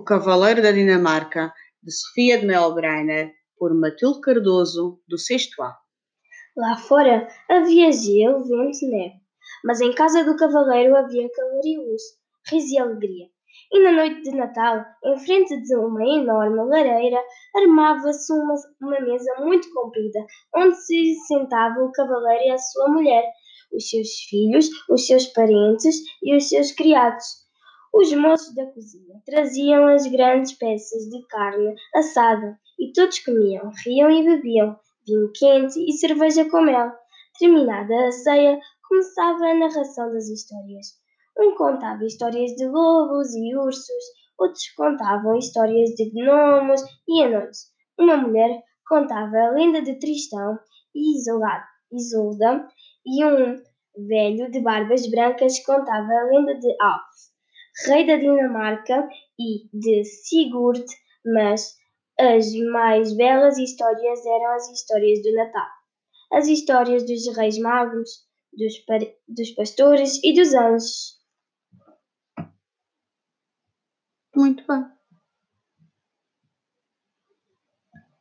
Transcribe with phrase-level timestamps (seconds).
[0.00, 1.52] O Cavaleiro da Dinamarca,
[1.82, 5.76] de Sofia de Melbreiner, por Matilde Cardoso, do sexto A.
[6.56, 9.14] Lá fora havia gelo, vento e neve,
[9.62, 12.00] mas em casa do cavaleiro havia calor e luz,
[12.50, 13.26] riso e alegria.
[13.70, 17.22] E na noite de Natal, em frente de uma enorme lareira,
[17.54, 20.20] armava-se uma, uma mesa muito comprida,
[20.56, 23.30] onde se sentava o cavaleiro e a sua mulher,
[23.70, 27.49] os seus filhos, os seus parentes e os seus criados.
[27.92, 34.10] Os moços da cozinha traziam as grandes peças de carne assada e todos comiam, riam
[34.10, 36.92] e bebiam vinho quente e cerveja com mel.
[37.38, 38.58] Terminada a ceia,
[38.88, 40.88] começava a narração das histórias.
[41.38, 44.04] Um contava histórias de lobos e ursos,
[44.38, 47.70] outros contavam histórias de gnomos e anões.
[47.98, 50.58] Uma mulher contava a lenda de Tristão
[50.94, 51.18] e
[51.92, 52.68] Isolda
[53.06, 53.56] e um
[54.06, 57.10] velho de barbas brancas contava a lenda de Alf,
[57.86, 60.84] rei da Dinamarca e de Sigurd,
[61.24, 61.76] mas
[62.18, 65.68] as mais belas histórias eram as histórias do Natal.
[66.32, 68.74] As histórias dos reis magos, dos,
[69.28, 71.18] dos pastores e dos anjos.
[74.34, 74.99] Muito bem.